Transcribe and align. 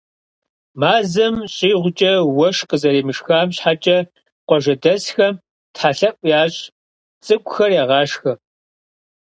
Мазэм 0.79 1.35
щӏигъукӏэ 1.53 2.13
уэшх 2.37 2.65
къызэремышхам 2.69 3.47
щхьэкӏэ, 3.55 3.97
къуажэдэсхэм 4.47 5.33
Тхьэлъэӏу 5.73 6.29
ящӏ, 6.41 6.59
цӏыкӏухэр 7.25 7.71
ягъашхьэ. 7.81 8.33